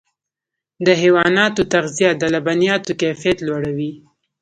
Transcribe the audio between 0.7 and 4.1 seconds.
د حیواناتو تغذیه د لبنیاتو کیفیت لوړوي.